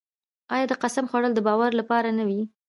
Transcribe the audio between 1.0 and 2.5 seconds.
خوړل د باور لپاره نه وي؟